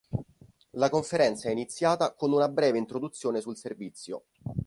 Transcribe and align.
La 0.71 0.89
conferenza 0.89 1.47
è 1.47 1.51
iniziata 1.51 2.15
con 2.15 2.33
una 2.33 2.49
breve 2.49 2.79
introduzione 2.79 3.39
sul 3.39 3.55
servizio. 3.55 4.23